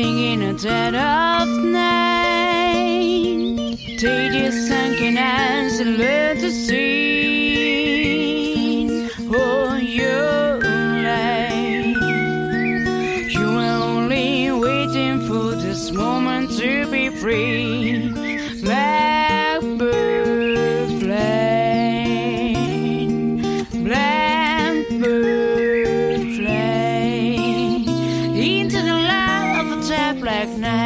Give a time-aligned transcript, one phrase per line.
[0.00, 2.00] singing at dead of night.
[4.40, 6.39] Your sunken eyes and learn
[30.58, 30.79] night.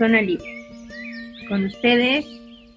[0.00, 0.66] Zona Libre.
[1.46, 2.24] Con ustedes,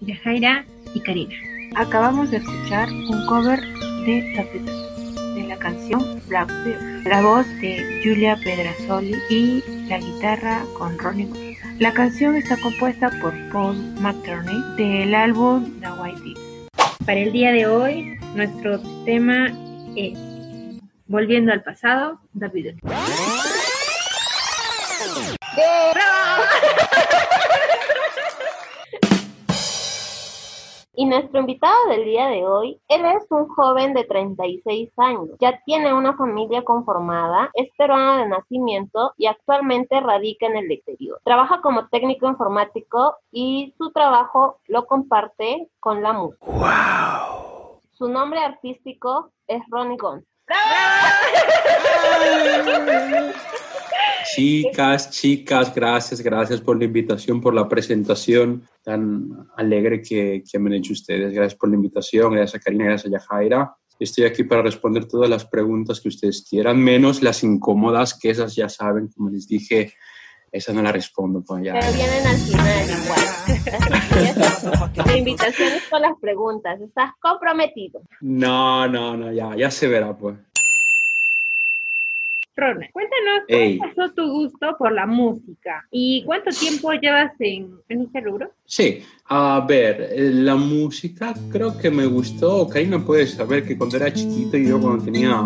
[0.02, 1.34] Yajaira y Karina.
[1.78, 7.08] Acabamos de escuchar un cover de The Beatles, de la canción Blackbird.
[7.08, 11.80] La voz de Julia Pedrasoli y la guitarra con Ronnie Wood.
[11.80, 16.38] La canción está compuesta por Paul McCartney del álbum The White Deep.
[17.06, 19.48] Para el día de hoy, nuestro tema
[19.96, 20.20] es
[21.08, 22.82] Volviendo al pasado, The Beatles.
[30.96, 35.60] Y nuestro invitado del día de hoy, él es un joven de 36 años, ya
[35.66, 41.20] tiene una familia conformada, es peruano de nacimiento y actualmente radica en el exterior.
[41.24, 46.46] Trabaja como técnico informático y su trabajo lo comparte con la música.
[46.46, 47.80] Wow.
[47.94, 50.24] Su nombre artístico es Ronnie Gonz.
[54.24, 60.70] Chicas, chicas, gracias, gracias por la invitación, por la presentación tan alegre que, que me
[60.70, 61.34] han hecho ustedes.
[61.34, 63.76] Gracias por la invitación, gracias a Karina, gracias a Yajaira.
[64.00, 68.56] Estoy aquí para responder todas las preguntas que ustedes quieran, menos las incómodas, que esas
[68.56, 69.94] ya saben, como les dije,
[70.52, 71.44] esas no las respondo.
[71.46, 71.74] Pues ya.
[71.74, 73.24] Pero vienen al final igual.
[75.08, 76.80] La invitación es con las preguntas.
[76.80, 78.02] ¿Estás comprometido?
[78.22, 80.38] No, no, no, ya, ya se verá, pues.
[82.56, 83.78] Rona, cuéntanos cómo Ey.
[83.80, 88.52] pasó tu gusto por la música y cuánto tiempo llevas en, en este rubro.
[88.66, 92.68] Sí, a ver, eh, la música creo que me gustó.
[92.68, 95.44] Karina puede saber que cuando era chiquito, yo cuando tenía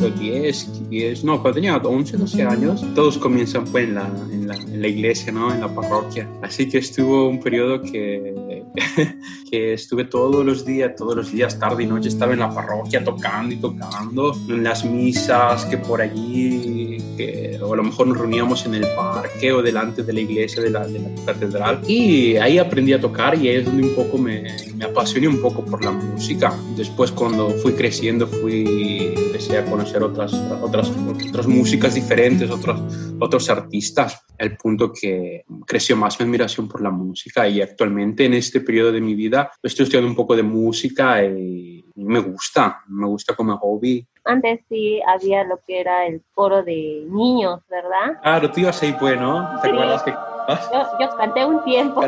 [0.00, 4.46] eh, 10, 10, no, cuando tenía 11, 12 años, todos comienzan pues en la, en
[4.46, 5.52] la, en la iglesia, ¿no?
[5.52, 6.28] En la parroquia.
[6.42, 8.32] Así que estuvo un periodo que,
[9.50, 13.04] que estuve todos los días, todos los días, tarde y noche, estaba en la parroquia
[13.04, 18.18] tocando y tocando, en las misas que por allí, que, o a lo mejor nos
[18.18, 20.84] reuníamos en el parque o delante de la iglesia de la,
[21.24, 21.80] catedral.
[21.86, 24.44] Y ahí aprendí a tocar y ahí es donde un poco me,
[24.76, 26.52] me apasioné un poco por la música.
[26.76, 30.92] Después cuando fui creciendo fui, empecé conocer otras, otras,
[31.28, 32.80] otras músicas diferentes, otros,
[33.18, 38.34] otros artistas, al punto que creció más mi admiración por la música y actualmente en
[38.34, 43.06] este periodo de mi vida estoy estudiando un poco de música y me gusta, me
[43.06, 44.06] gusta como hobby.
[44.24, 48.18] Antes sí había lo que era el coro de niños, ¿verdad?
[48.22, 49.48] Claro, tú ibas ahí pues, ¿no?
[49.60, 49.74] ¿Te Sí.
[49.74, 52.02] acuerdas que Yo, yo canté un tiempo.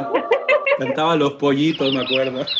[0.78, 2.40] cantaba los pollitos, me acuerdo?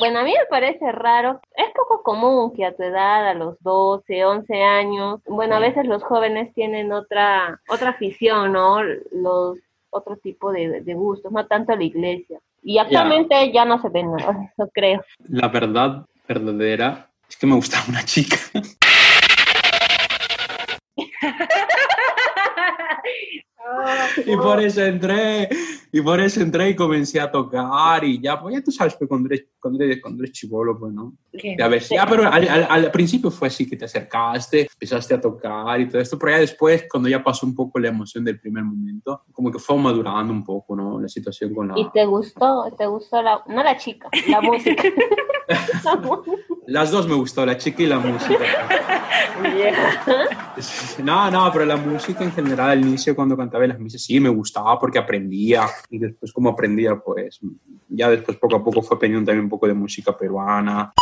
[0.00, 1.40] Bueno, a mí me parece raro.
[1.56, 5.86] Es poco común que a tu edad, a los 12, 11 años, bueno, a veces
[5.86, 8.82] los jóvenes tienen otra, otra afición, ¿no?
[9.12, 9.58] Los
[9.90, 12.40] otro tipo de, de gustos, no tanto la iglesia.
[12.64, 14.16] Y actualmente ya no se ven, ¿no?
[14.56, 15.00] no creo.
[15.28, 18.36] La verdad verdadera es que me gustaba una chica.
[24.26, 25.48] Y por eso entré,
[25.92, 29.08] y por eso entré y comencé a tocar y ya, pues ya tú sabes, pues
[29.08, 31.14] cuando eres, cuando eres, cuando eres chivolo, pues no.
[31.32, 35.20] Ya ves, ya, pero al, al, al principio fue así que te acercaste, empezaste a
[35.20, 38.38] tocar y todo esto, pero ya después, cuando ya pasó un poco la emoción del
[38.38, 41.00] primer momento, como que fue madurando un poco, ¿no?
[41.00, 41.78] La situación con la...
[41.78, 42.72] ¿Y te gustó?
[42.78, 44.82] ¿Te gustó la, no la chica, la música?
[46.66, 48.44] Las dos me gustó, la chica y la música.
[51.02, 54.20] No, no, pero la música en general al inicio cuando cantaba en las misas sí
[54.20, 57.40] me gustaba porque aprendía y después como aprendía pues
[57.88, 60.92] ya después poco a poco fue aprendiendo también un poco de música peruana.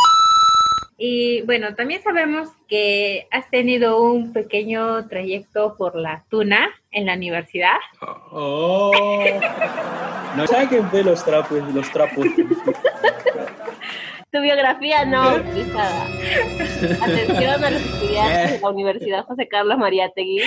[0.97, 7.15] Y bueno, también sabemos que has tenido un pequeño trayecto por la tuna en la
[7.15, 7.77] universidad.
[8.31, 9.21] Oh.
[10.35, 12.25] No saquen de los trapos, los trapos.
[14.33, 16.05] Tu biografía no autorizada.
[17.01, 20.41] Atención a los estudiantes de la Universidad José Carlos Mariátegui.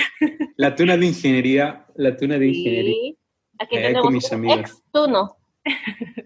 [0.57, 2.57] La tuna de ingeniería, la tuna de Sí.
[2.59, 3.13] ingeniería.
[3.59, 4.59] Aquí Eh, tenemos con mis amigos.
[4.59, 5.37] ex tuno.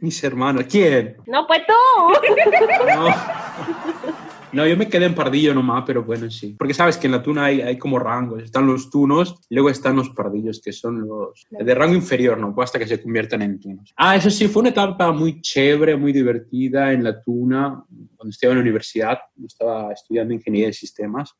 [0.01, 1.17] Mis hermanos, ¿quién?
[1.27, 1.73] No, pues tú.
[2.95, 3.05] No.
[4.53, 6.55] No, yo me quedé en pardillo nomás, pero bueno, sí.
[6.57, 8.43] Porque sabes que en la tuna hay, hay como rangos.
[8.43, 12.53] Están los tunos, y luego están los pardillos, que son los de rango inferior, ¿no?
[12.61, 13.93] Hasta que se conviertan en tunos.
[13.95, 17.83] Ah, eso sí, fue una etapa muy chévere, muy divertida en la tuna,
[18.17, 19.19] cuando estaba en la universidad.
[19.45, 21.33] Estaba estudiando ingeniería de sistemas.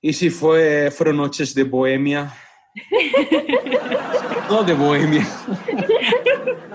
[0.00, 2.32] Y sí, fue, fueron noches de bohemia.
[4.48, 5.26] Todo de bohemia.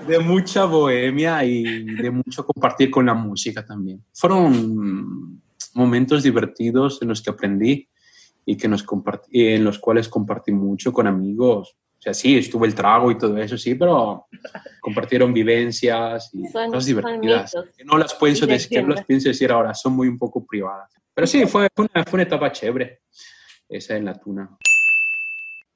[0.06, 4.02] De mucha bohemia y de mucho compartir con la música también.
[4.12, 5.29] Fueron
[5.74, 7.88] momentos divertidos en los que aprendí
[8.44, 11.76] y que nos compartí, en los cuales compartí mucho con amigos.
[11.98, 14.26] O sea, sí, estuvo el trago y todo eso, sí, pero
[14.80, 17.54] compartieron vivencias y Son- cosas divertidas.
[17.76, 20.44] Que no las pienso decir, que no las pienso decir ahora, son muy un poco
[20.46, 20.90] privadas.
[21.12, 23.00] Pero sí, fue, fue, una, fue una etapa chévere,
[23.68, 24.56] esa en la tuna.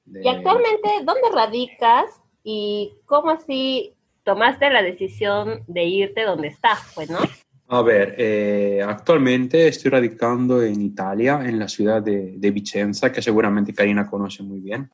[0.05, 2.05] De- Y actualmente, ¿dónde radicas
[2.43, 3.93] y cómo así
[4.23, 6.79] tomaste la decisión de irte donde estás?
[6.95, 7.19] Pues, ¿no?
[7.67, 13.21] A ver, eh, actualmente estoy radicando en Italia, en la ciudad de, de Vicenza, que
[13.21, 14.91] seguramente Karina conoce muy bien.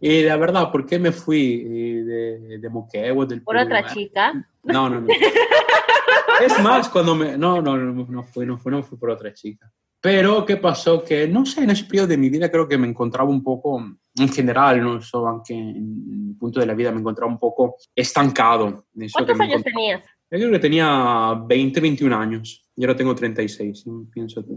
[0.00, 3.66] Y la verdad, ¿por qué me fui eh, de, de Moquegua, del Por Perú?
[3.66, 4.32] otra Eh, chica.
[4.62, 5.08] No, no, no.
[6.44, 7.36] es más, cuando me...
[7.36, 9.70] No, no, no, no fue, no fue, no fue por otra chica.
[10.00, 11.02] Pero, ¿qué pasó?
[11.02, 13.84] Que, no sé, en ese periodo de mi vida creo que me encontraba un poco,
[14.14, 17.76] en general, no solo aunque en mi punto de la vida me encontraba un poco
[17.94, 18.86] estancado.
[18.96, 20.02] eso ¿Cuántos años tenías?
[20.30, 22.68] Yo creo que tenía 20, 21 años.
[22.76, 24.44] Y ahora tengo 36, sí, pienso.
[24.44, 24.52] que-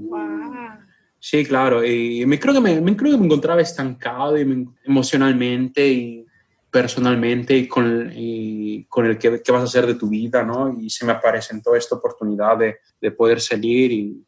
[1.19, 1.85] Sí, claro.
[1.85, 6.25] Y me creo que me, me creo que me encontraba estancado y me- emocionalmente y
[6.71, 10.75] personalmente y con, y con el que, qué vas a hacer de tu vida, ¿no?
[10.79, 14.25] Y se me presentó esta oportunidad de, de poder salir y,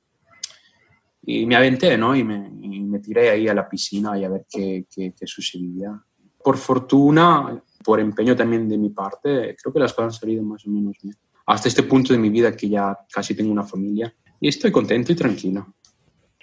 [1.25, 2.16] y me aventé, ¿no?
[2.16, 5.25] Y me, y me tiré ahí a la piscina y a ver qué, qué, qué
[5.28, 6.00] sucedía.
[6.44, 10.66] Por fortuna, por empeño también de mi parte, creo que las cosas han salido más
[10.68, 11.16] o menos bien.
[11.45, 15.12] Hasta este punto de mi vida que ya casi tengo una familia y estoy contento
[15.12, 15.74] y tranquilo.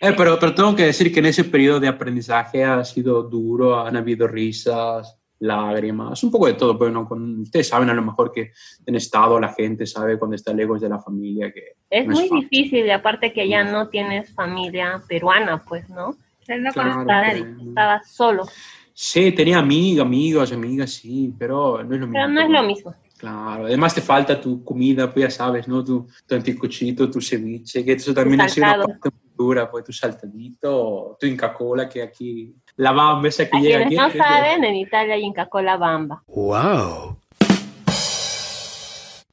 [0.02, 3.78] Eh, pero, pero tengo que decir que en ese periodo de aprendizaje ha sido duro,
[3.80, 6.76] han habido risas, lágrimas, un poco de todo.
[6.76, 8.52] Bueno, con, ustedes saben a lo mejor que
[8.86, 12.18] en estado la gente sabe cuando está lejos de la familia que Es no es
[12.20, 12.48] muy fácil.
[12.50, 16.16] difícil y aparte que ya no tienes familia peruana, pues, ¿no?
[16.48, 17.42] No Claro, conoces a nadie.
[17.44, 18.44] pero- Estabas solo.
[18.92, 22.12] Sí, tenía amigas, amigos, amigas, sí, pero no es lo mismo.
[22.12, 22.94] Pero no es lo mismo.
[23.20, 25.84] Claro, además te falta tu comida, pues ya sabes, ¿no?
[25.84, 29.84] Tu, tu anticuchito, tu ceviche, que eso también ha sido una parte muy dura, pues
[29.84, 34.16] tu saltadito, tu Inca Cola, que aquí, la bamba esa que A llega quienes aquí.
[34.16, 36.22] no saben, en Italia hay Inca Cola Bamba.
[36.28, 37.18] Wow.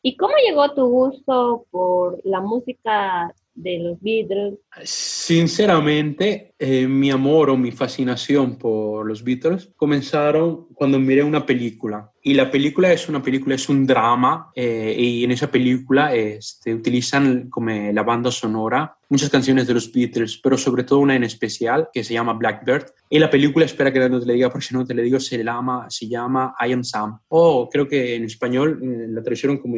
[0.01, 4.59] ¿Y cómo llegó tu gusto por la música de los Beatles?
[4.83, 12.11] Sinceramente, eh, mi amor o mi fascinación por los Beatles comenzaron cuando miré una película.
[12.21, 16.73] Y la película es una película, es un drama, eh, y en esa película este,
[16.73, 21.23] utilizan como la banda sonora muchas canciones de los Beatles, pero sobre todo una en
[21.23, 22.85] especial que se llama Blackbird.
[23.09, 25.19] Y la película, espera que no te le diga, porque si no te le digo,
[25.19, 27.19] se llama, se llama I Am Sam.
[27.29, 29.77] O creo que en español eh, la tradujeron como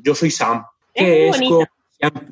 [0.00, 0.64] Yo Soy Sam,
[0.94, 1.68] Es que es.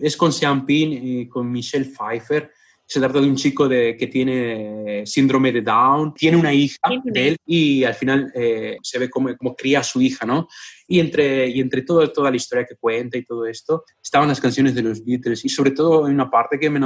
[0.01, 2.51] Es con Sean Penn y con Michelle Pfeiffer.
[2.87, 7.29] Se trata de un chico de, que tiene síndrome de Down, tiene una hija de
[7.29, 10.49] él y al final eh, se ve cómo, cómo cría a su hija, ¿no?
[10.93, 14.41] Y entre, y entre todo, toda la historia que cuenta y todo esto, estaban las
[14.41, 15.45] canciones de los Beatles.
[15.45, 16.81] Y sobre todo hay una parte que me,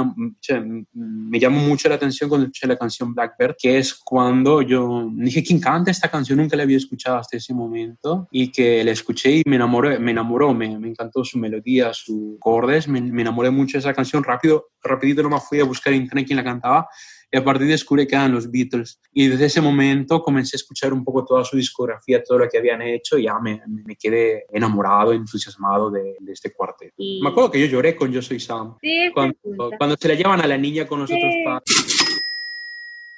[0.93, 5.43] me llamó mucho la atención cuando escuché la canción Blackbird, que es cuando yo dije,
[5.43, 6.37] ¿quién canta esta canción?
[6.37, 8.27] Nunca la había escuchado hasta ese momento.
[8.31, 12.37] Y que la escuché y me enamoré, me enamoró, me, me encantó su melodía, sus
[12.37, 16.03] acordes, me, me enamoré mucho de esa canción, rápido, rapidito nomás fui a buscar en
[16.03, 16.87] internet quién la cantaba
[17.35, 18.97] y a partir descubrí que eran los Beatles.
[19.11, 22.57] Y desde ese momento comencé a escuchar un poco toda su discografía, todo lo que
[22.57, 26.93] habían hecho, y ya me, me quedé enamorado, entusiasmado de, de este cuarteto.
[26.97, 28.77] Y Me acuerdo que yo lloré con Yo Soy Sam.
[28.79, 29.35] Sí, Cuando,
[29.77, 31.19] cuando se la llevan a la niña con los Sí.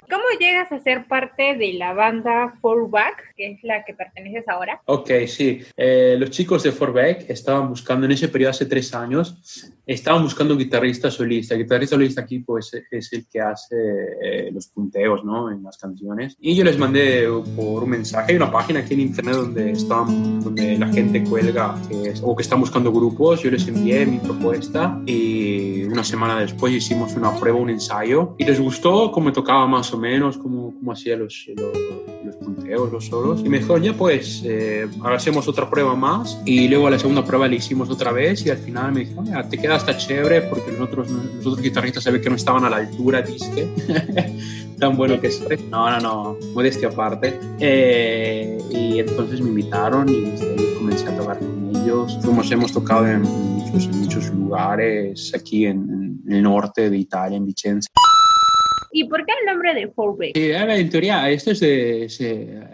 [0.09, 4.81] ¿Cómo llegas a ser parte de la banda Fallback, que es la que perteneces ahora?
[4.86, 5.62] Ok, sí.
[5.75, 10.53] Eh, los chicos de Forbeck estaban buscando en ese periodo hace tres años estaban buscando
[10.53, 11.56] un guitarrista solista.
[11.56, 13.75] El guitarrista solista aquí pues, es el que hace
[14.22, 15.50] eh, los punteos ¿no?
[15.50, 16.36] en las canciones.
[16.41, 17.25] Y yo les mandé
[17.56, 18.34] por un mensaje.
[18.34, 22.44] Hay una página aquí en internet donde, están, donde la gente cuelga que o que
[22.44, 23.41] están buscando grupos.
[23.41, 28.36] Yo les envié mi propuesta y una semana después hicimos una prueba, un ensayo.
[28.38, 31.74] Y les gustó cómo tocaba más o menos, cómo, cómo hacía los, los,
[32.25, 33.41] los, punteos, los solos.
[33.46, 36.41] Y mejor ya pues eh, hacemos otra prueba más.
[36.46, 39.24] Y luego a la segunda prueba le hicimos otra vez y al final me dijo,
[39.50, 42.65] te queda hasta chévere porque los otros, los otros guitarristas se ve que no estaban
[42.65, 43.67] a la altura, disque.
[44.79, 45.57] Tan bueno que soy.
[45.69, 47.39] No, no, no, modestia aparte.
[47.60, 52.17] Eh, y entonces me invitaron y desde ahí comencé a tocar con ellos.
[52.22, 57.38] Fuimos, hemos tocado en muchos, en muchos lugares aquí en, en el norte de Italia,
[57.38, 57.89] en Vicenza.
[58.91, 59.91] ¿Y por qué el nombre de?
[60.34, 62.08] Eh, en teoría, esto es de,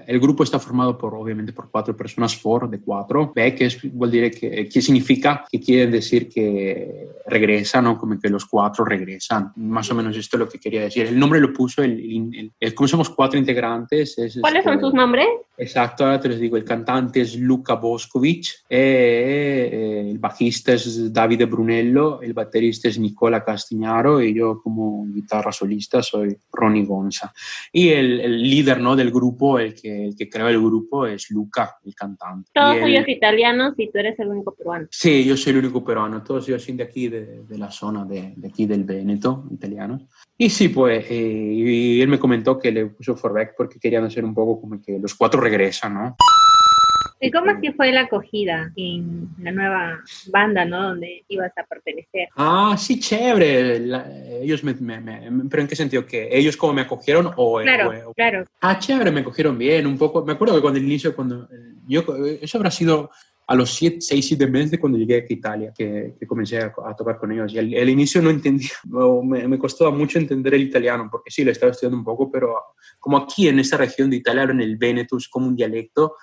[0.07, 3.31] el grupo está formado por, obviamente, por cuatro personas, Four de cuatro.
[3.33, 5.45] Beck es, decir que, ¿qué significa?
[5.49, 7.97] Que quieren decir que regresan, ¿no?
[7.97, 9.51] Como que los cuatro regresan.
[9.55, 11.07] Más o menos esto es lo que quería decir.
[11.07, 14.17] El nombre lo puso, el, el, como somos cuatro integrantes.
[14.17, 15.27] Es, ¿Cuáles son sus nombres?
[15.57, 16.57] Exacto, ahora te los digo.
[16.57, 22.97] El cantante es Luca Boscovic, eh, eh, el bajista es Davide Brunello, el baterista es
[22.97, 27.31] Nicola Castignaro y yo como guitarra solista soy Ronnie Gonza.
[27.71, 28.95] Y el, el, líder ¿no?
[28.95, 32.49] del grupo, el que, el que creó el grupo, es Luca, el cantante.
[32.53, 34.87] Todos ellos italianos y tú eres el único peruano.
[34.89, 36.23] Sí, yo soy el único peruano.
[36.23, 40.01] Todos ellos son de aquí, de, de la zona de, de, aquí del Veneto, italianos.
[40.35, 44.25] Y sí, pues, eh, y él me comentó que le puso Forbeck porque querían hacer
[44.25, 46.15] un poco como que los cuatro regresan, ¿no?
[47.19, 50.89] ¿Y cómo así fue la acogida en la nueva banda, ¿no?
[50.89, 52.27] Donde ibas a pertenecer.
[52.35, 53.79] Ah, sí, chévere.
[53.79, 54.05] La,
[54.41, 56.05] ellos me, me, me, ¿Pero en qué sentido?
[56.05, 57.31] ¿Que ellos cómo me acogieron?
[57.37, 58.43] O, claro, o, claro.
[58.59, 60.25] Ah, chévere, me acogieron bien, un poco.
[60.25, 61.47] Me acuerdo que cuando el inicio, cuando
[61.87, 62.03] yo,
[62.41, 63.09] eso habrá sido
[63.45, 67.17] a los 6, 7 meses cuando llegué a Italia, que, que comencé a, a, tocar
[67.17, 67.51] con ellos.
[67.53, 68.69] Y al, el inicio no entendía,
[69.23, 72.55] me, me, costó mucho entender el italiano, porque sí, lo estaba estudiando un poco, pero
[72.99, 76.15] como aquí en esta región de Italia, en el Veneto, es como un dialecto,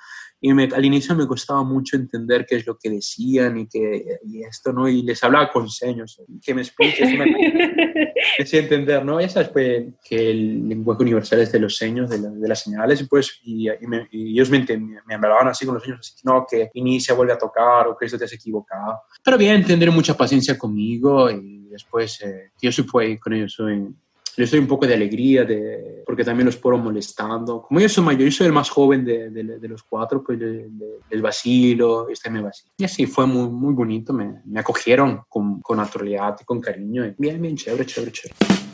[0.43, 4.19] y me, al inicio me costaba mucho entender qué es lo que decían y, que,
[4.25, 4.89] y esto, ¿no?
[4.89, 7.11] Y les hablaba con seños, que me expliques,
[8.39, 9.21] decía entender, ¿no?
[9.21, 12.63] Ya sabes pues, que el lenguaje universal es de los seños, de, la, de las
[12.63, 14.65] señales, pues, y, y, me, y ellos me,
[15.07, 17.97] me, hablaban así con los seños, así que no, que inicia, vuelve a tocar, o
[17.97, 19.01] que esto te has equivocado.
[19.23, 23.95] Pero bien, tener mucha paciencia conmigo, y después, eh, yo soy con ellos, soy
[24.37, 27.63] les doy un poco de alegría, de, porque también los puedo molestando.
[27.63, 30.39] Como yo soy mayor, yo soy el más joven de, de, de los cuatro, pues
[30.39, 32.73] del vacilo, este me vacilo.
[32.79, 37.07] Y así fue muy, muy bonito, me, me acogieron con, con, naturalidad y con cariño.
[37.07, 38.70] Y bien, bien, chévere, chévere, chévere.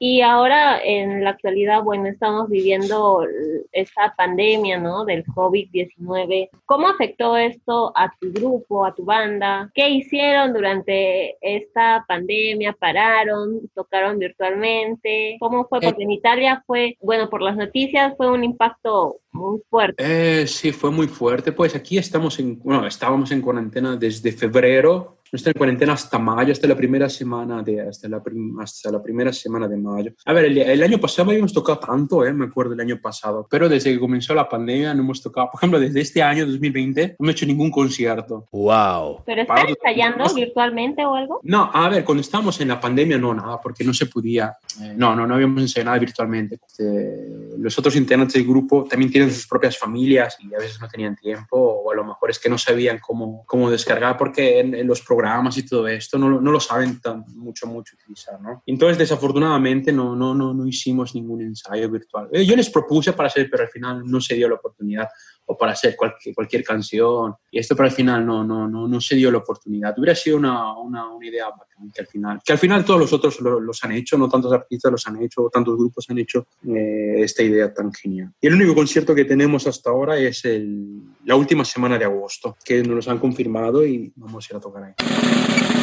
[0.00, 3.26] Y ahora, en la actualidad, bueno, estamos viviendo
[3.72, 5.04] esta pandemia, ¿no?
[5.04, 6.50] Del COVID-19.
[6.66, 9.70] ¿Cómo afectó esto a tu grupo, a tu banda?
[9.74, 12.74] ¿Qué hicieron durante esta pandemia?
[12.74, 13.68] ¿Pararon?
[13.74, 15.36] ¿Tocaron virtualmente?
[15.40, 15.80] ¿Cómo fue?
[15.80, 20.02] Porque en Italia fue, bueno, por las noticias fue un impacto muy fuerte.
[20.42, 21.52] Eh, sí, fue muy fuerte.
[21.52, 26.52] Pues aquí estamos en, bueno, estábamos en cuarentena desde febrero está en cuarentena hasta mayo,
[26.52, 30.12] hasta la primera semana de, hasta la, prim, hasta la primera semana de mayo.
[30.24, 33.46] A ver, el, el, año pasado habíamos tocado tanto, eh, me acuerdo el año pasado,
[33.50, 37.16] pero desde que comenzó la pandemia no hemos tocado, por ejemplo, desde este año 2020
[37.18, 38.46] no hemos hecho ningún concierto.
[38.52, 39.22] Wow.
[39.26, 41.40] ¿Pero estás ensayando no, virtualmente o algo?
[41.42, 44.94] No, a ver, cuando estábamos en la pandemia no, nada, porque no se podía, eh,
[44.96, 46.60] no, no, no habíamos ensayado nada virtualmente.
[46.78, 50.88] Eh, los otros integrantes del grupo también tienen sus propias familias y a veces no
[50.88, 54.74] tenían tiempo o a lo mejor es que no sabían cómo, cómo descargar porque en,
[54.74, 55.17] en los programas
[55.56, 58.62] y todo esto no, no lo saben tan mucho, mucho utilizar, ¿no?
[58.66, 62.28] Entonces, desafortunadamente, no, no, no, no hicimos ningún ensayo virtual.
[62.32, 65.08] Yo les propuse para hacer, pero al final no se dio la oportunidad
[65.48, 67.34] o para hacer cualquier, cualquier canción.
[67.50, 69.98] Y esto, pero al final no, no, no, no se dio la oportunidad.
[69.98, 73.12] Hubiera sido una, una, una idea bacán que al final, que al final todos los
[73.12, 76.46] otros lo, los han hecho, no tantos artistas los han hecho, tantos grupos han hecho
[76.66, 78.32] eh, esta idea tan genial.
[78.40, 82.56] Y el único concierto que tenemos hasta ahora es el, la última semana de agosto,
[82.64, 85.77] que nos los han confirmado y vamos a ir a tocar ahí.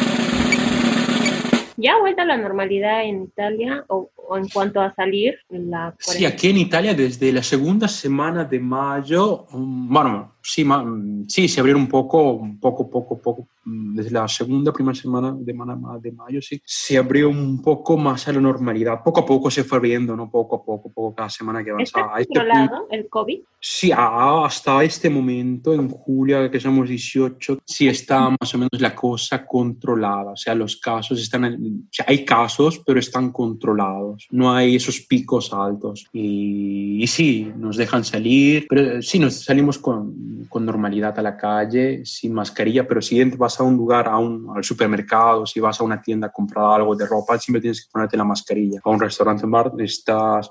[1.76, 5.38] ¿Ya ha vuelto a la normalidad en Italia o, o, en cuanto a salir?
[5.48, 10.84] La sí, aquí en Italia desde la segunda semana de mayo, bueno, sí, ma,
[11.28, 15.52] sí, se abrieron un poco, un poco, poco, poco, desde la segunda, primera semana de,
[16.00, 19.02] de mayo, sí, se abrió un poco más a la normalidad.
[19.02, 20.30] Poco a poco se fue abriendo, ¿no?
[20.30, 22.20] Poco a poco, poco cada semana que avanzaba.
[22.20, 23.40] ¿Está controlado este el COVID?
[23.58, 28.94] Sí, hasta este momento, en julio, que somos 18, sí está más o menos la
[28.94, 30.32] cosa controlada.
[30.32, 34.28] O sea, los casos están o sea, hay casos, pero están controlados.
[34.30, 36.06] No hay esos picos altos.
[36.12, 41.36] Y, y sí, nos dejan salir, pero sí, nos salimos con, con, normalidad a la
[41.36, 45.80] calle, sin mascarilla, pero si vas a un lugar, a un, al supermercado, si vas
[45.80, 48.80] a una tienda a comprar algo de ropa, siempre tienes que ponerte la mascarilla.
[48.84, 50.50] A un restaurante, bar, estás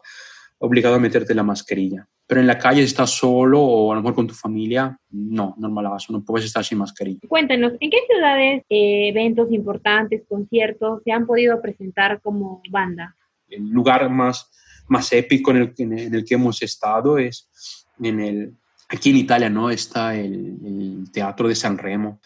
[0.58, 2.08] obligado a meterte la mascarilla.
[2.28, 6.12] Pero en la calle, estás solo o a lo mejor con tu familia, no, normalazo,
[6.12, 7.20] no puedes estar sin mascarilla.
[7.28, 13.16] Cuéntanos, ¿en qué ciudades eh, eventos importantes, conciertos se han podido presentar como banda?
[13.48, 14.50] El lugar más,
[14.88, 17.48] más épico en el, en el que hemos estado es
[18.02, 18.54] en el,
[18.90, 19.70] aquí en Italia, ¿no?
[19.70, 22.20] Está el, el Teatro de San Remo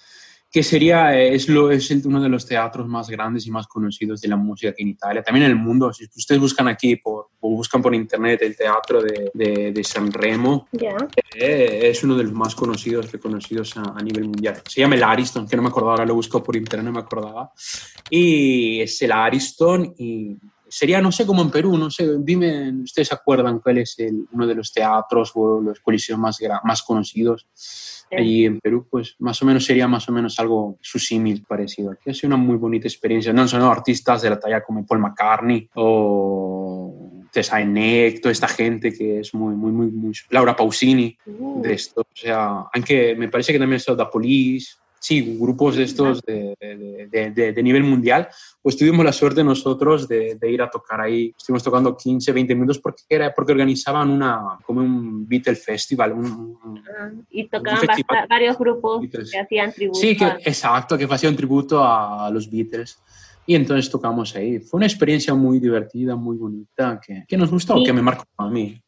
[0.51, 4.29] que sería, es, lo, es uno de los teatros más grandes y más conocidos de
[4.29, 5.93] la música aquí en Italia, también en el mundo.
[5.93, 10.11] Si ustedes buscan aquí por, o buscan por internet el teatro de, de, de San
[10.11, 14.61] Remo, eh, es uno de los más conocidos, reconocidos a, a, nivel mundial.
[14.67, 16.99] Se llama el Ariston, que no me acordaba, ahora lo busco por internet, no me
[16.99, 17.51] acordaba.
[18.09, 20.35] Y es el Ariston y
[20.69, 24.47] sería, no sé, como en Perú, no sé, dime, ¿ustedes acuerdan cuál es el, uno
[24.47, 27.47] de los teatros o los coliseos más, más conocidos?
[28.17, 31.91] allí en Perú, pues más o menos sería más o menos algo su símil parecido.
[31.91, 33.33] Aquí ha sido una muy bonita experiencia.
[33.33, 38.91] No son artistas de la talla como Paul McCartney o Tessa Neck, toda esta gente
[38.91, 40.13] que es muy, muy, muy, muy...
[40.29, 41.61] Laura Pausini, uh.
[41.61, 42.01] de esto.
[42.01, 46.21] O sea, aunque me parece que también ha estado The Police, sí, grupos de estos
[46.21, 48.27] de, de, de, de, nivel mundial,
[48.61, 51.33] pues tuvimos la suerte nosotros de, ir a tocar ahí.
[51.37, 56.13] Estuvimos tocando 15, 20 minutos porque, era, porque organizaban una, como un Beatle Festival.
[56.13, 56.57] Un,
[56.99, 57.87] ah, y tocaban
[58.29, 59.99] varios grupos que hacían tributo.
[59.99, 62.99] Sí, que, exacto, que hacían tributo a los Beatles.
[63.45, 64.59] Y entonces tocamos ahí.
[64.59, 68.47] Fue una experiencia muy divertida, muy bonita, que, que nos gustó, que me marcó a
[68.47, 68.79] mí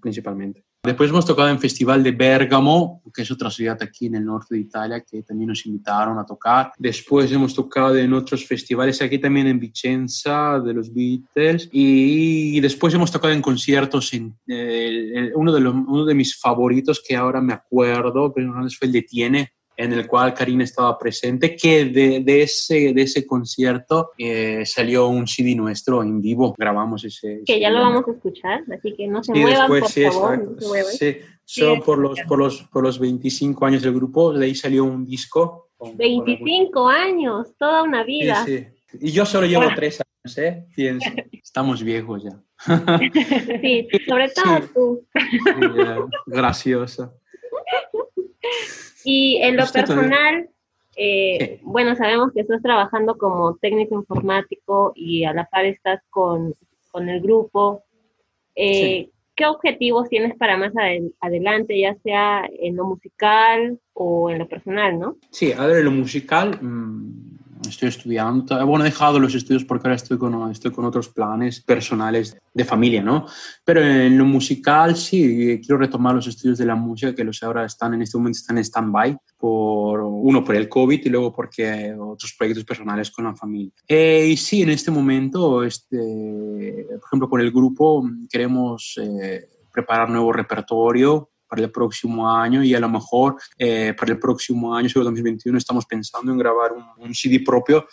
[0.00, 0.64] principalmente.
[0.86, 4.54] Después hemos tocado en Festival de Bérgamo, que es otra ciudad aquí en el norte
[4.54, 6.72] de Italia, que también nos invitaron a tocar.
[6.78, 11.68] Después hemos tocado en otros festivales, aquí también en Vicenza, de los Beatles.
[11.72, 17.02] Y después hemos tocado en conciertos, en, eh, uno, de los, uno de mis favoritos
[17.06, 18.46] que ahora me acuerdo, que
[18.78, 23.02] fue el de Tiene, en el cual Karina estaba presente, que de, de ese, de
[23.02, 27.42] ese concierto eh, salió un CD nuestro en vivo, grabamos ese...
[27.44, 30.38] Que ya lo vamos a escuchar, así que no se muevan, por sí, favor.
[30.38, 34.54] No sí, solo por, los, por, los, por los 25 años del grupo, de ahí
[34.54, 35.68] salió un disco.
[35.78, 38.44] 25 años, toda una vida.
[38.46, 38.98] Sí, sí.
[39.00, 40.66] Y yo solo llevo tres años, ¿eh?
[40.74, 41.10] Pienso.
[41.32, 42.40] Estamos viejos ya.
[43.60, 45.06] sí, sobre todo tú.
[46.26, 47.12] graciosa.
[49.08, 50.50] Y en lo personal,
[50.96, 56.54] eh, bueno, sabemos que estás trabajando como técnico informático y a la par estás con,
[56.90, 57.84] con el grupo.
[58.56, 60.72] Eh, ¿Qué objetivos tienes para más
[61.20, 65.16] adelante, ya sea en lo musical o en lo personal, no?
[65.30, 67.35] Sí, a ver, en lo musical, mmm,
[67.68, 68.66] estoy estudiando.
[68.66, 72.64] Bueno, he dejado los estudios porque ahora estoy con, estoy con otros planes personales de
[72.64, 73.26] familia, ¿no?
[73.64, 77.64] Pero en lo musical sí, quiero retomar los estudios de la música que los ahora
[77.64, 81.94] están en este momento están en stand-by, por, uno por el COVID y luego porque
[81.98, 83.72] otros proyectos personales con la familia.
[83.86, 90.08] Eh, y sí, en este momento, este, por ejemplo, con el grupo queremos eh, preparar
[90.08, 94.88] nuevo repertorio para el próximo año y a lo mejor eh, para el próximo año,
[94.88, 97.86] sobre 2021, estamos pensando en grabar un, un CD propio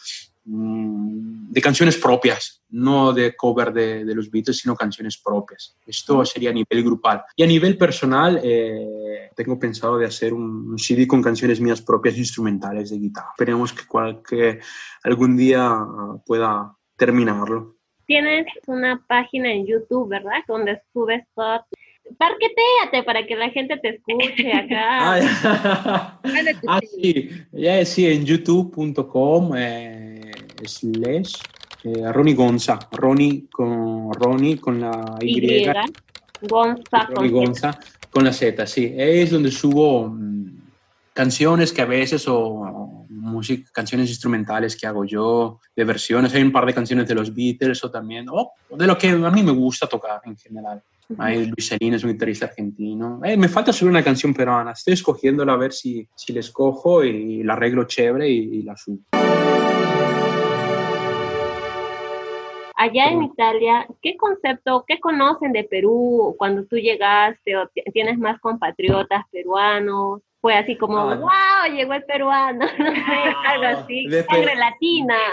[0.46, 5.78] mmm, de canciones propias, no de cover de, de, los Beatles, sino canciones propias.
[5.86, 7.24] Esto sería a nivel grupal.
[7.36, 11.82] Y a nivel personal, eh, tengo pensado de hacer un, un, CD con canciones mías
[11.82, 13.30] propias instrumentales de guitarra.
[13.38, 14.60] Esperemos que,
[15.04, 15.78] algún día
[16.26, 17.76] pueda terminarlo.
[18.06, 20.42] Tienes una página en YouTube, ¿verdad?
[20.48, 21.83] Donde subes toda tu
[22.18, 25.16] parquetéate para que la gente te escuche acá.
[25.16, 26.20] ah,
[26.68, 30.32] ah sí, ya sí, en youtube.com eh,
[30.66, 31.36] slash
[31.84, 35.66] eh, Ronnie Gonza, Ronnie con, Ronnie con la Y, y
[36.48, 40.62] Gonza, Ronnie con, Gonza con la Z, sí, es donde subo mmm,
[41.14, 46.52] canciones que a veces o música, canciones instrumentales que hago yo, de versiones, hay un
[46.52, 49.52] par de canciones de los Beatles o también, o de lo que a mí me
[49.52, 50.82] gusta tocar en general.
[51.18, 53.20] Hay Luis Selín es un guitarrista argentino.
[53.24, 54.72] Eh, me falta subir una canción peruana.
[54.72, 58.76] Estoy escogiéndola a ver si, si la escojo y la arreglo chévere y, y la
[58.78, 59.00] subo.
[62.76, 68.42] Allá en Italia, ¿qué concepto, qué conocen de Perú cuando tú llegaste o tienes más
[68.42, 70.22] compatriotas peruanos?
[70.44, 75.16] Fue así como, ah, wow, llegó el peruano, no sé, algo así, de sangre latina.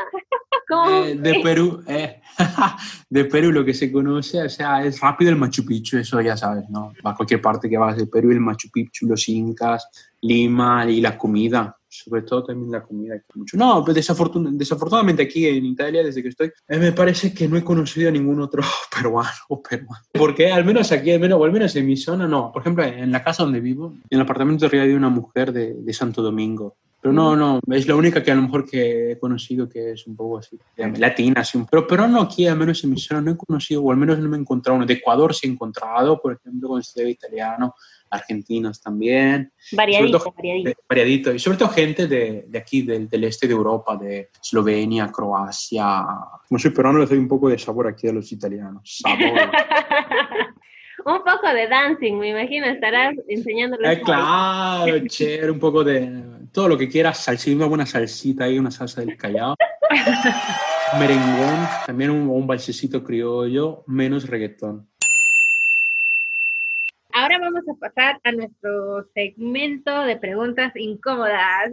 [0.89, 2.21] Eh, de Perú, eh,
[3.11, 6.37] de Perú lo que se conoce, o sea, es rápido el Machu Picchu, eso ya
[6.37, 6.93] sabes, ¿no?
[7.03, 9.89] A cualquier parte que vas de Perú, el Machu Picchu, los incas,
[10.21, 11.77] Lima y la comida.
[11.91, 13.19] Sobre todo también la comida.
[13.19, 13.57] que mucho.
[13.57, 17.65] No, desafortun- desafortunadamente aquí en Italia, desde que estoy, eh, me parece que no he
[17.65, 18.63] conocido a ningún otro
[18.97, 20.05] peruano o peruano.
[20.13, 22.51] Porque al menos aquí, al menos, o al menos en mi zona, no.
[22.53, 25.53] Por ejemplo, en la casa donde vivo, en el apartamento de arriba hay una mujer
[25.53, 26.77] de, de Santo Domingo.
[27.03, 30.07] Pero no, no, es la única que a lo mejor que he conocido que es
[30.07, 31.59] un poco así, latina, así.
[31.71, 34.19] Pero, pero no aquí, al menos en mi zona, no he conocido, o al menos
[34.19, 34.85] no me he encontrado uno.
[34.85, 37.75] De Ecuador sí he encontrado, por ejemplo, con estudiaba italiano,
[38.11, 39.51] argentinos también.
[39.73, 40.71] Variadito, todo- variadito.
[40.71, 41.33] Eh, variadito.
[41.35, 46.05] Y sobre todo gente de, de aquí, del, del este de Europa, de Eslovenia, Croacia.
[46.47, 48.99] Como soy peruano, le doy un poco de sabor aquí a los italianos.
[49.03, 49.19] Sabor.
[51.03, 53.91] Un poco de dancing, me imagino, estarás enseñándoles.
[53.91, 58.59] Eh, claro, chévere, un poco de todo lo que quieras, salsita, una buena salsita ahí,
[58.59, 59.55] una salsa del callao.
[60.99, 64.89] Merengón, también un, un balsecito criollo, menos reggaetón.
[67.13, 71.71] Ahora vamos a pasar a nuestro segmento de preguntas incómodas.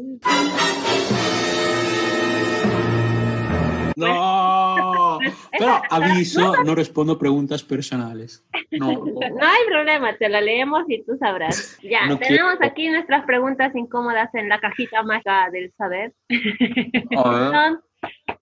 [3.96, 4.97] No,
[5.58, 8.44] pero aviso, no respondo preguntas personales.
[8.72, 11.78] No, No hay problema, te la leemos y tú sabrás.
[11.82, 12.48] Ya, tenemos quiero.
[12.62, 16.14] aquí nuestras preguntas incómodas en la cajita mágica del saber.
[17.14, 17.82] Son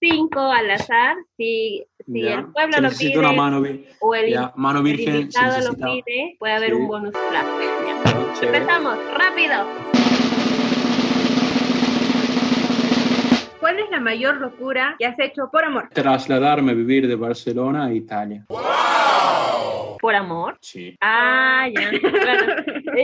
[0.00, 1.16] cinco al azar.
[1.36, 2.34] Si, si ya.
[2.34, 3.62] el pueblo lo pide una mano,
[4.00, 5.06] o el, ya, mano el virgen.
[5.32, 6.74] se invitado lo pide, puede haber Sí.
[6.76, 7.46] un bonus track.
[8.38, 8.58] Chévere.
[8.58, 9.95] Empezamos, rápido.
[13.66, 15.88] ¿Cuál es la mayor locura que has hecho por amor?
[15.92, 18.46] Trasladarme a vivir de Barcelona a Italia.
[20.00, 20.56] Por amor.
[20.60, 20.96] Sí.
[21.00, 21.90] Ah, ya.
[22.00, 22.62] Claro.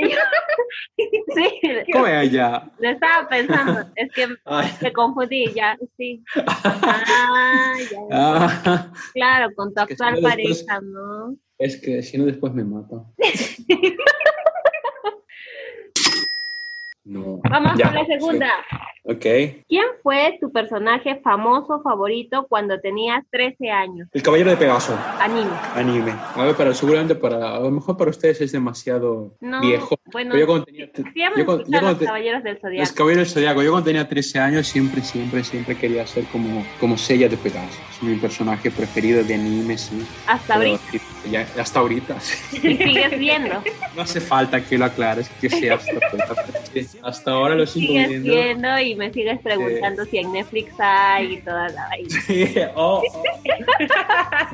[1.35, 1.61] sí,
[1.92, 2.70] ¿Cómo es allá?
[2.79, 3.81] lo estaba pensando.
[3.96, 4.70] Es que Ay.
[4.81, 6.22] me confundí, ya, sí.
[6.55, 7.98] Ah, ya.
[8.12, 11.37] Ah, Claro, con tu Es que si actual después- pareja, ¿no?
[11.59, 13.05] es que si no después me mato.
[17.05, 17.40] No.
[17.51, 18.48] Vamos Ya, con la segunda.
[18.70, 18.77] sí.
[19.04, 19.20] Ok.
[19.68, 24.08] ¿Quién fue tu personaje famoso favorito cuando tenías 13 años?
[24.12, 24.96] El caballero de Pegaso.
[25.18, 25.50] Anime.
[25.74, 26.12] Anime.
[26.36, 27.56] A ver, pero seguramente para.
[27.56, 29.96] A lo mejor para ustedes es demasiado No, viejo.
[30.12, 30.86] bueno, yo cuando tenía.
[30.94, 31.02] sí
[31.36, 32.94] yo cuando- yo cuando los Caballeros del Los Zodiaco.
[32.94, 33.62] Caballeros del Zodiaco.
[33.64, 37.80] Yo cuando tenía 13 años siempre, siempre, siempre quería ser como, como Seiya de Pegaso.
[37.90, 40.06] Es mi personaje preferido de anime, sí.
[40.28, 41.04] Hasta Pero, ahorita.
[41.30, 42.56] Ya- hasta ahorita, sí.
[42.62, 43.62] Y sigues viendo.
[43.96, 45.78] No hace falta que lo aclares, que sea
[47.02, 48.35] hasta ahora lo sigo Sigues viendo.
[48.35, 52.20] viendo y me sigues preguntando si en Netflix hay y toda la vaina.
[52.26, 53.22] Sí, oh, oh.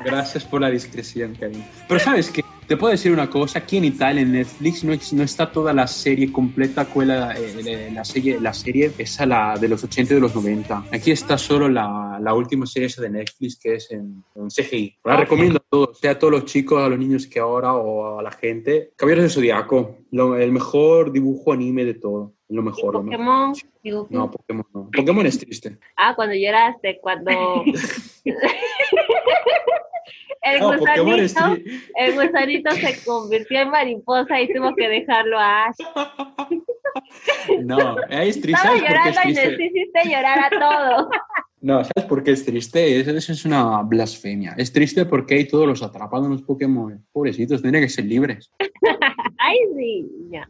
[0.03, 1.63] Gracias por la discreción, Karim.
[1.87, 5.23] Pero sabes que te puedo decir una cosa, aquí en Italia en Netflix no, no
[5.23, 9.83] está toda la serie completa, cuela, eh, la, serie, la serie esa la de los
[9.83, 10.85] 80 y de los 90.
[10.93, 14.97] Aquí está solo la, la última serie esa de Netflix que es en, en CGI.
[15.03, 15.19] La Ok.
[15.21, 18.23] recomiendo a todos, sea a todos los chicos, a los niños que ahora o a
[18.23, 18.91] la gente.
[18.95, 22.33] Caballeros del Zodiaco, lo- el mejor dibujo anime de todo.
[22.49, 22.93] Lo mejor.
[22.93, 23.17] lo mejor.
[23.17, 23.53] Pokémon.
[23.83, 24.89] digo, No, Pokémon no.
[24.95, 25.77] Pokémon es triste.
[25.97, 27.31] Ah, cuando lloraste, cuando...
[30.41, 31.81] el, No, gusanito, triste.
[31.95, 35.75] el gusanito se convirtió en mariposa y tuvo que dejarlo a Ash.
[37.63, 38.51] No, es triste.
[38.51, 41.07] Estaba ¿Sabes por qué es llorando y nos hiciste llorar a todos.
[41.61, 42.99] No, ¿sabes por qué es triste?
[42.99, 44.55] Eso, eso es una blasfemia.
[44.57, 47.05] Es triste porque hay todos los atrapados en los Pokémon.
[47.11, 48.49] Pobrecitos, tendrían que ser libres.
[49.37, 50.47] Ay, sí, ya.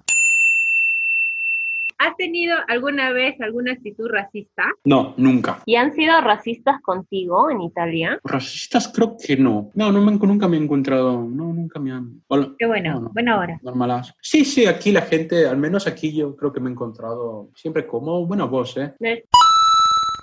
[2.02, 4.64] ¿Has tenido alguna vez alguna actitud racista?
[4.86, 5.62] No, nunca.
[5.66, 8.18] ¿Y han sido racistas contigo en Italia?
[8.24, 9.70] Racistas creo que no.
[9.76, 11.22] No, no me, nunca me he encontrado.
[11.22, 12.22] No, nunca me han.
[12.28, 12.54] Hola.
[12.58, 13.10] Qué bueno, No, no.
[13.10, 13.60] buena hora.
[13.64, 14.14] Normalas.
[14.22, 17.86] Sí, sí, aquí la gente, al menos aquí yo creo que me he encontrado siempre
[17.86, 18.94] como buena voz, ¿eh?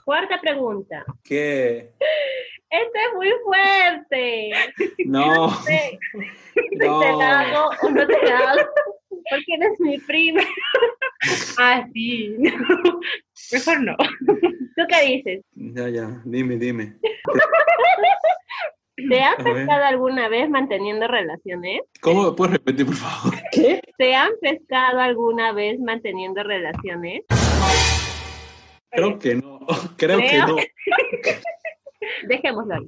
[0.05, 1.05] Cuarta pregunta.
[1.23, 1.93] Que
[2.71, 4.51] Este es muy fuerte.
[5.05, 5.99] no, Sí.
[6.79, 7.01] no.
[7.01, 8.61] ¿Te la hago no te la hago?
[9.31, 10.43] Porque eres mi prima.
[11.59, 12.37] Ah, sí.
[13.53, 13.97] Mejor no.
[13.97, 15.45] ¿Tú qué dices?
[15.55, 16.95] Ya, ya, dime, dime.
[19.09, 21.81] ¿Te han pescado alguna vez manteniendo relaciones?
[22.03, 23.35] ¿Cómo puedes repetir, por favor?
[23.51, 23.81] ¿Qué?
[23.97, 27.23] ¿Te han pescado alguna vez manteniendo relaciones?
[28.91, 29.61] Creo que no.
[29.97, 30.47] Creo que Creo.
[30.49, 30.57] no.
[32.29, 32.87] Dejémoslo ahí.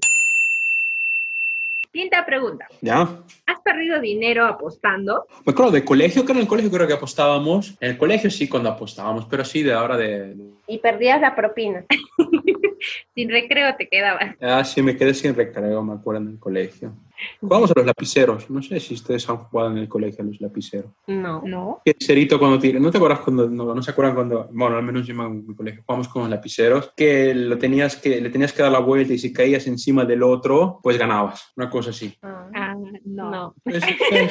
[1.98, 2.68] Quinta pregunta.
[2.80, 3.08] ¿Ya?
[3.46, 5.26] ¿Has perdido dinero apostando?
[5.44, 7.74] Me acuerdo de colegio, que en el colegio creo que apostábamos.
[7.80, 10.36] En el colegio sí cuando apostábamos, pero sí de ahora de...
[10.68, 11.84] Y perdías la propina.
[13.14, 14.36] Sin recreo te quedabas.
[14.40, 16.94] Ah, sí, me quedé sin recreo, me acuerdo, en el colegio.
[17.40, 18.48] Jugamos a los lapiceros.
[18.48, 20.92] No sé si ustedes han jugado en el colegio a los lapiceros.
[21.08, 21.42] No.
[21.44, 21.82] No.
[21.84, 22.78] Que cerito cuando tira.
[22.78, 25.54] ¿No te acuerdas cuando, no, no se acuerdan cuando, bueno, al menos yo en mi
[25.54, 29.12] colegio jugamos con los lapiceros, que, lo tenías que le tenías que dar la vuelta
[29.12, 31.52] y si caías encima del otro, pues ganabas.
[31.56, 32.16] Una cosa así.
[32.22, 32.67] Ah, Ah,
[33.04, 33.30] no.
[33.30, 33.54] no.
[33.64, 33.84] Es-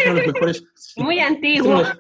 [0.04, 0.64] son los mejores.
[0.98, 1.66] Muy antiguo.
[1.70, 1.98] Son los-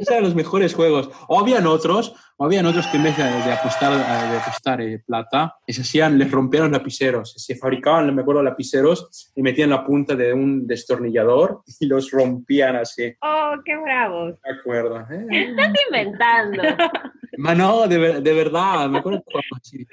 [0.00, 1.08] Esos eran los mejores juegos.
[1.28, 4.80] O habían otros, o habían otros que en vez de, de apostar, eh, de apostar
[4.80, 7.32] eh, plata, les hacían, les rompieron lapiceros.
[7.36, 12.74] Se fabricaban, me acuerdo, lapiceros y metían la punta de un destornillador y los rompían
[12.76, 13.14] así.
[13.22, 14.34] Oh, qué bravos.
[14.44, 15.00] Me acuerdo.
[15.10, 15.26] ¿eh?
[15.30, 16.62] Estás inventando.
[17.38, 19.22] Ma no, de, ver- de verdad, me acuerdo.
[19.62, 19.86] Si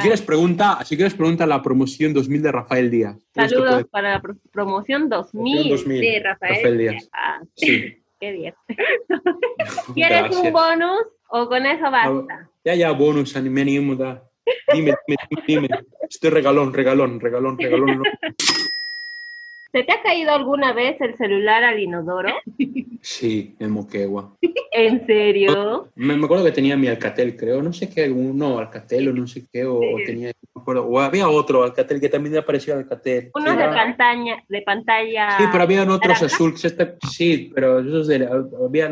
[0.00, 3.16] quieres pregunta, si quieres pregunta la promoción 2000 de Rafael Díaz.
[3.34, 5.52] Saludos puede- para la pro- promoción 2000.
[5.54, 6.00] promoción 2000.
[6.00, 6.54] Sí, Rafael.
[6.56, 7.08] Rafael Díaz.
[7.12, 7.96] Ah, Sí.
[8.20, 8.54] qué bien.
[9.94, 10.42] ¿Quieres Gracias.
[10.42, 12.48] un bonus o con eso basta?
[12.64, 14.22] Ya, ya, bonus, me animo, da.
[14.72, 15.68] Dime, dime, dime, dime.
[16.08, 18.02] Estoy regalón, regalón, regalón, regalón.
[19.76, 22.30] ¿Se te ha caído alguna vez el celular al inodoro?
[23.02, 24.34] Sí, el Moquegua.
[24.72, 25.90] ¿En serio?
[25.94, 29.28] Me, me acuerdo que tenía mi Alcatel, creo, no sé qué, no, Alcatel o no
[29.28, 32.32] sé qué, o, o tenía, no acuerdo, o había otro Alcatel que también
[32.74, 33.30] al Alcatel.
[33.34, 35.38] Uno Sí, de pantalla, de pantalla.
[35.38, 36.64] Sí, pero habían otros azules.
[36.64, 38.26] este- Sí, pero esos de,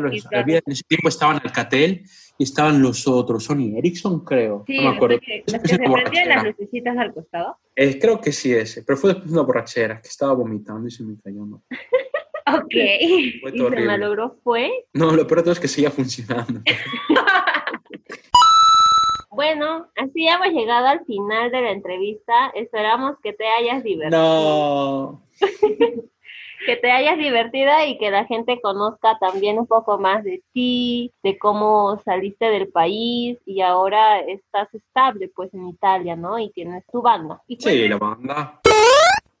[0.01, 2.03] los, había- en ese tiempo estaban Alcatel
[2.37, 4.63] y estaban los otros, Sony Ericsson, creo.
[4.67, 5.19] Sí, no me acuerdo.
[5.19, 7.57] que, se prendían las lucecitas al costado.
[7.75, 10.91] Eh, creo que sí ese, pero fue después de una borrachera, que estaba vomitando y
[10.91, 11.45] se me cayó.
[11.45, 11.63] ¿no?
[12.47, 12.75] Ok.
[12.75, 13.87] Y se horrible.
[13.87, 14.69] malogró fue.
[14.93, 16.61] No, lo peor de todo es que seguía funcionando.
[19.35, 22.53] Bueno, así hemos llegado al final de la entrevista.
[22.55, 24.17] Esperamos que te hayas divertido.
[24.17, 25.23] No.
[26.65, 31.11] Que te hayas divertido y que la gente conozca también un poco más de ti,
[31.21, 36.39] de cómo saliste del país y ahora estás estable pues en Italia, ¿no?
[36.39, 37.41] Y tienes tu banda.
[37.47, 38.61] Y Sí, la banda.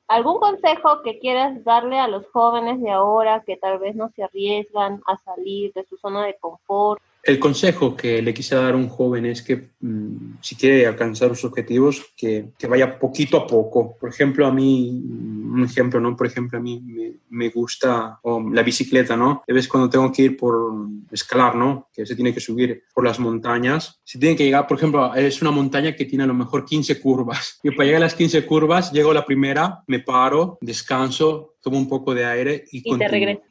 [0.07, 4.23] ¿Algún consejo que quieras darle a los jóvenes de ahora que tal vez no se
[4.23, 7.01] arriesgan a salir de su zona de confort?
[7.25, 11.29] El consejo que le quise dar a un joven es que mm, si quiere alcanzar
[11.29, 13.97] sus objetivos, que, que vaya poquito a poco.
[13.99, 16.15] Por ejemplo, a mí, mm, un ejemplo, ¿no?
[16.15, 19.41] Por ejemplo, a mí me, me gusta o la bicicleta, ¿no?
[19.47, 20.71] A veces cuando tengo que ir por
[21.11, 21.89] escalar, ¿no?
[21.91, 23.99] Que se tiene que subir por las montañas.
[24.03, 27.01] Se tiene que llegar, por ejemplo, es una montaña que tiene a lo mejor 15
[27.01, 27.59] curvas.
[27.63, 31.79] Y para llegar a las 15 curvas, llego a la primera, me paro, descanso, tomo
[31.79, 33.11] un poco de aire y, Y te continúo.
[33.11, 33.43] regresas.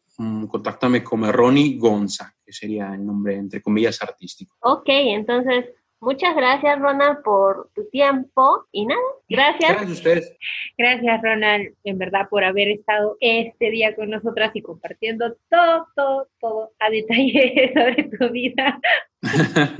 [0.47, 4.55] contáctame como Ronnie Gonza, que sería el nombre entre comillas artístico.
[4.61, 5.65] Ok, entonces,
[6.01, 8.65] muchas gracias, Ronald, por tu tiempo.
[8.71, 9.69] Y nada, gracias.
[9.71, 10.33] Gracias a ustedes.
[10.77, 16.27] Gracias, Ronald, en verdad, por haber estado este día con nosotras y compartiendo todo, todo,
[16.41, 18.79] todo a detalle sobre tu vida.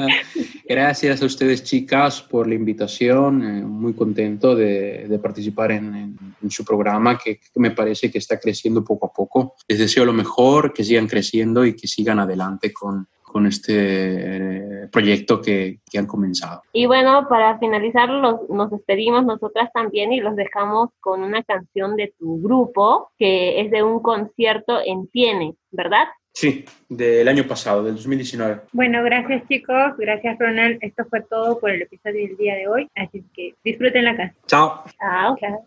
[0.66, 3.42] Gracias a ustedes, chicas, por la invitación.
[3.44, 8.10] Eh, muy contento de, de participar en, en- en su programa, que, que me parece
[8.10, 9.54] que está creciendo poco a poco.
[9.68, 13.74] Les deseo lo mejor, que sigan creciendo y que sigan adelante con, con este
[14.84, 16.62] eh, proyecto que, que han comenzado.
[16.74, 21.96] Y bueno, para finalizar, los- nos despedimos nosotras también y los dejamos con una canción
[21.96, 26.06] de tu grupo, que es de un concierto en Tiene, ¿verdad?
[26.34, 28.62] Sí, del año pasado, del 2019.
[28.72, 30.78] Bueno, gracias chicos, gracias Ronald.
[30.82, 34.42] Esto fue todo por el episodio del día de hoy, así que disfruten la canción.
[34.48, 34.84] Chao.
[34.98, 35.36] Chao.
[35.38, 35.64] Chao.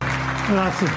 [0.53, 0.93] Gracias.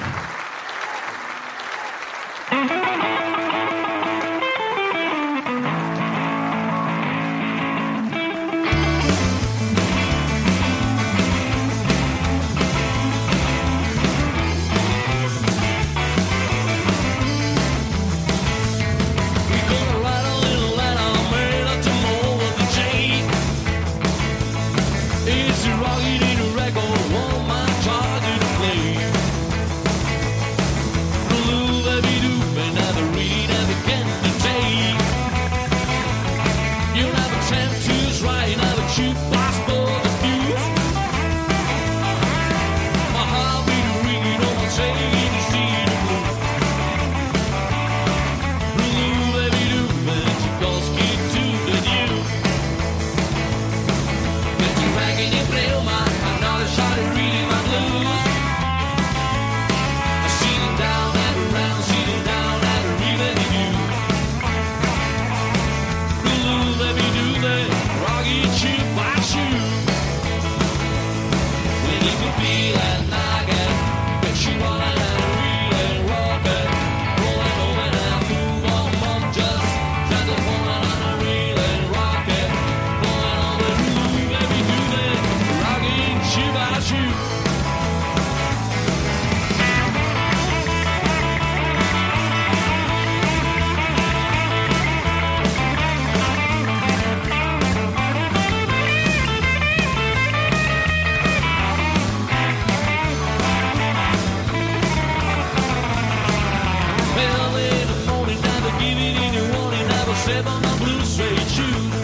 [110.28, 111.94] Step on my blue suede shoes.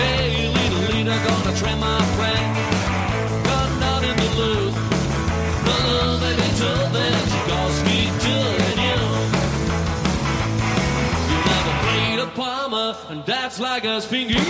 [0.00, 2.48] Hey, little leader, gonna trim my friend.
[3.48, 4.74] Got nothing to lose.
[5.66, 9.00] The love they been told that she calls me doing you.
[11.30, 14.44] You never played a palmer, and that's like a spingy.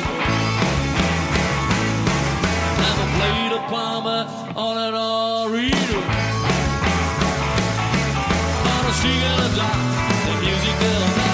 [2.84, 4.22] Never played a palmer
[4.64, 6.00] on an Aretha.
[8.72, 11.25] On a in the dark.